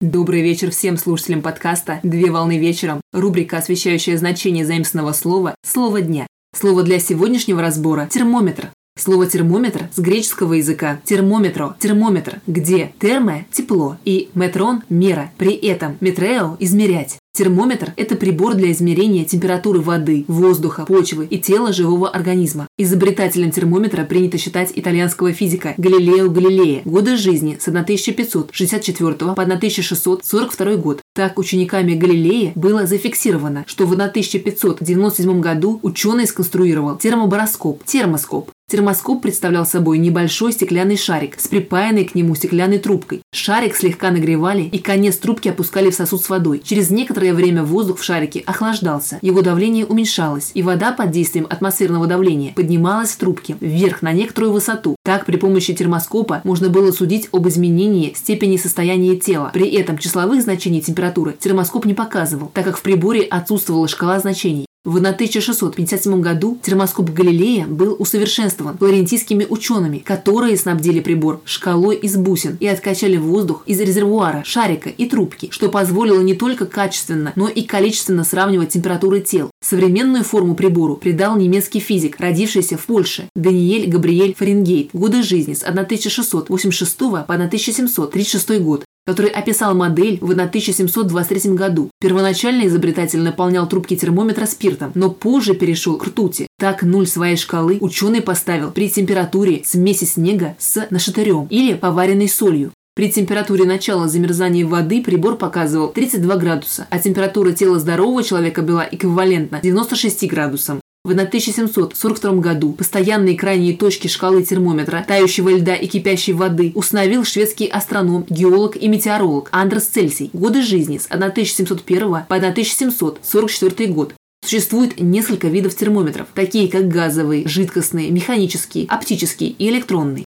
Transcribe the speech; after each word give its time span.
Добрый 0.00 0.40
вечер 0.40 0.70
всем 0.70 0.96
слушателям 0.96 1.42
подкаста 1.42 2.00
«Две 2.02 2.30
волны 2.30 2.56
вечером», 2.56 3.02
рубрика, 3.12 3.58
освещающая 3.58 4.16
значение 4.16 4.64
заимственного 4.64 5.12
слова 5.12 5.54
«Слово 5.62 6.00
дня». 6.00 6.26
Слово 6.56 6.84
для 6.84 6.98
сегодняшнего 6.98 7.60
разбора– 7.60 8.08
термометр. 8.10 8.70
Слово 8.98 9.26
термометр 9.26 9.90
с 9.92 9.98
греческого 9.98 10.54
языка 10.54 11.02
термометро, 11.04 11.76
термометр, 11.78 12.40
где 12.46 12.94
термо– 12.98 13.44
тепло 13.52 13.98
и 14.06 14.30
метрон– 14.34 14.84
мера, 14.88 15.32
при 15.36 15.52
этом 15.52 15.98
метрео– 16.00 16.56
измерять. 16.60 17.18
Термометр– 17.32 17.92
это 17.96 18.16
прибор 18.16 18.54
для 18.54 18.72
измерения 18.72 19.24
температуры 19.24 19.80
воды, 19.80 20.24
воздуха, 20.26 20.84
почвы 20.84 21.26
и 21.26 21.38
тела 21.38 21.72
живого 21.72 22.08
организма. 22.08 22.66
Изобретателем 22.76 23.52
термометра 23.52 24.04
принято 24.04 24.36
считать 24.36 24.72
итальянского 24.74 25.32
физика 25.32 25.74
Галилео 25.78 26.28
Галилея. 26.28 26.82
Годы 26.84 27.16
жизни 27.16 27.56
с 27.60 27.68
1564 27.68 29.14
по 29.14 29.42
1642 29.42 30.76
год. 30.76 31.00
Так, 31.14 31.38
учениками 31.38 31.94
Галилея 31.94 32.52
было 32.56 32.86
зафиксировано, 32.86 33.64
что 33.68 33.86
в 33.86 33.92
1597 33.92 35.40
году 35.40 35.78
ученый 35.82 36.26
сконструировал 36.26 36.98
термобароскоп, 36.98 37.84
термоскоп, 37.84 38.50
Термоскоп 38.70 39.20
представлял 39.20 39.66
собой 39.66 39.98
небольшой 39.98 40.52
стеклянный 40.52 40.96
шарик 40.96 41.40
с 41.40 41.48
припаянной 41.48 42.04
к 42.04 42.14
нему 42.14 42.36
стеклянной 42.36 42.78
трубкой. 42.78 43.22
Шарик 43.32 43.74
слегка 43.74 44.12
нагревали 44.12 44.62
и 44.62 44.78
конец 44.78 45.16
трубки 45.16 45.48
опускали 45.48 45.90
в 45.90 45.94
сосуд 45.96 46.22
с 46.22 46.28
водой. 46.28 46.62
Через 46.64 46.88
некоторое 46.90 47.34
время 47.34 47.64
воздух 47.64 47.98
в 47.98 48.04
шарике 48.04 48.44
охлаждался, 48.46 49.18
его 49.22 49.42
давление 49.42 49.86
уменьшалось, 49.86 50.52
и 50.54 50.62
вода 50.62 50.92
под 50.92 51.10
действием 51.10 51.48
атмосферного 51.50 52.06
давления 52.06 52.52
поднималась 52.52 53.10
в 53.10 53.16
трубке 53.16 53.56
вверх 53.60 54.02
на 54.02 54.12
некоторую 54.12 54.52
высоту. 54.52 54.94
Так, 55.04 55.26
при 55.26 55.36
помощи 55.36 55.74
термоскопа 55.74 56.40
можно 56.44 56.68
было 56.68 56.92
судить 56.92 57.28
об 57.32 57.48
изменении 57.48 58.14
степени 58.14 58.56
состояния 58.56 59.16
тела. 59.16 59.50
При 59.52 59.68
этом 59.68 59.98
числовых 59.98 60.42
значений 60.42 60.80
температуры 60.80 61.32
термоскоп 61.32 61.86
не 61.86 61.94
показывал, 61.94 62.52
так 62.54 62.66
как 62.66 62.76
в 62.76 62.82
приборе 62.82 63.22
отсутствовала 63.22 63.88
шкала 63.88 64.20
значений. 64.20 64.69
В 64.82 64.96
1657 64.96 66.22
году 66.22 66.58
термоскоп 66.62 67.10
Галилея 67.10 67.66
был 67.66 67.96
усовершенствован 67.98 68.78
флорентийскими 68.78 69.46
учеными, 69.46 69.98
которые 69.98 70.56
снабдили 70.56 71.00
прибор 71.00 71.42
шкалой 71.44 71.96
из 71.96 72.16
бусин 72.16 72.56
и 72.60 72.66
откачали 72.66 73.18
воздух 73.18 73.62
из 73.66 73.78
резервуара, 73.78 74.42
шарика 74.42 74.88
и 74.88 75.04
трубки, 75.04 75.50
что 75.52 75.68
позволило 75.68 76.22
не 76.22 76.32
только 76.32 76.64
качественно, 76.64 77.34
но 77.36 77.46
и 77.46 77.60
количественно 77.60 78.24
сравнивать 78.24 78.70
температуры 78.70 79.20
тел. 79.20 79.50
Современную 79.62 80.24
форму 80.24 80.54
прибору 80.54 80.96
придал 80.96 81.36
немецкий 81.36 81.80
физик, 81.80 82.18
родившийся 82.18 82.78
в 82.78 82.86
Польше, 82.86 83.28
Даниэль 83.36 83.86
Габриэль 83.86 84.34
Фаренгейт. 84.34 84.90
Годы 84.94 85.22
жизни 85.22 85.52
с 85.52 85.62
1686 85.62 86.96
по 86.98 87.34
1736 87.34 88.58
год 88.60 88.84
который 89.10 89.32
описал 89.32 89.74
модель 89.74 90.18
в 90.20 90.30
1723 90.30 91.54
году. 91.54 91.90
Первоначально 92.00 92.68
изобретатель 92.68 93.18
наполнял 93.18 93.68
трубки 93.68 93.96
термометра 93.96 94.46
спиртом, 94.46 94.92
но 94.94 95.10
позже 95.10 95.54
перешел 95.54 95.96
к 95.96 96.06
ртути. 96.06 96.46
Так 96.60 96.84
нуль 96.84 97.08
своей 97.08 97.36
шкалы 97.36 97.78
ученый 97.80 98.22
поставил 98.22 98.70
при 98.70 98.88
температуре 98.88 99.62
смеси 99.64 100.04
снега 100.04 100.54
с 100.60 100.86
нашатырем 100.90 101.48
или 101.50 101.74
поваренной 101.74 102.28
солью. 102.28 102.70
При 102.94 103.10
температуре 103.10 103.64
начала 103.64 104.06
замерзания 104.06 104.64
воды 104.64 105.02
прибор 105.02 105.36
показывал 105.36 105.88
32 105.88 106.36
градуса, 106.36 106.86
а 106.90 107.00
температура 107.00 107.50
тела 107.50 107.80
здорового 107.80 108.22
человека 108.22 108.62
была 108.62 108.86
эквивалентна 108.88 109.58
96 109.60 110.28
градусам. 110.28 110.79
В 111.02 111.12
1742 111.12 112.32
году 112.34 112.74
постоянные 112.74 113.34
крайние 113.34 113.74
точки 113.74 114.06
шкалы 114.06 114.42
термометра, 114.42 115.02
тающего 115.08 115.48
льда 115.48 115.74
и 115.74 115.86
кипящей 115.86 116.34
воды 116.34 116.72
установил 116.74 117.24
шведский 117.24 117.68
астроном, 117.68 118.26
геолог 118.28 118.76
и 118.76 118.86
метеоролог 118.86 119.48
Андрес 119.50 119.86
Цельсий. 119.86 120.28
Годы 120.34 120.60
жизни 120.60 120.98
с 120.98 121.06
1701 121.06 122.26
по 122.28 122.36
1744 122.36 123.92
год. 123.92 124.14
Существует 124.44 125.00
несколько 125.00 125.48
видов 125.48 125.74
термометров, 125.74 126.28
такие 126.34 126.68
как 126.68 126.88
газовые, 126.88 127.48
жидкостные, 127.48 128.10
механические, 128.10 128.86
оптические 128.86 129.50
и 129.50 129.70
электронные. 129.70 130.26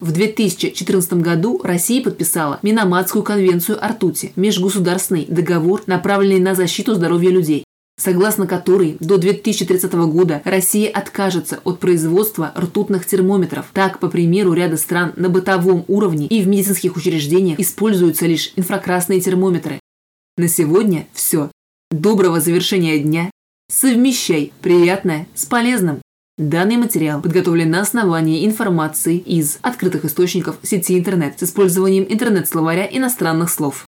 В 0.00 0.10
2014 0.10 1.12
году 1.14 1.60
Россия 1.62 2.02
подписала 2.02 2.58
Миноматскую 2.62 3.22
конвенцию 3.22 3.84
о 3.84 3.88
ртути, 3.88 4.32
межгосударственный 4.34 5.26
договор, 5.28 5.84
направленный 5.86 6.40
на 6.40 6.56
защиту 6.56 6.94
здоровья 6.94 7.30
людей 7.30 7.64
согласно 7.98 8.46
которой 8.46 8.96
до 9.00 9.18
2030 9.18 9.92
года 9.92 10.40
Россия 10.44 10.88
откажется 10.88 11.60
от 11.64 11.80
производства 11.80 12.52
ртутных 12.56 13.04
термометров. 13.04 13.66
Так, 13.74 13.98
по 13.98 14.08
примеру 14.08 14.54
ряда 14.54 14.76
стран 14.76 15.12
на 15.16 15.28
бытовом 15.28 15.84
уровне 15.88 16.26
и 16.28 16.40
в 16.40 16.48
медицинских 16.48 16.96
учреждениях 16.96 17.58
используются 17.58 18.26
лишь 18.26 18.52
инфракрасные 18.56 19.20
термометры. 19.20 19.80
На 20.36 20.48
сегодня 20.48 21.06
все. 21.12 21.50
Доброго 21.90 22.40
завершения 22.40 22.98
дня. 23.00 23.30
Совмещай 23.70 24.52
приятное 24.62 25.26
с 25.34 25.44
полезным. 25.44 26.00
Данный 26.38 26.76
материал 26.76 27.20
подготовлен 27.20 27.68
на 27.68 27.80
основании 27.80 28.46
информации 28.46 29.18
из 29.18 29.58
открытых 29.60 30.04
источников 30.04 30.58
сети 30.62 30.96
интернет 30.96 31.40
с 31.40 31.42
использованием 31.42 32.06
интернет-словаря 32.08 32.88
иностранных 32.88 33.50
слов. 33.50 33.87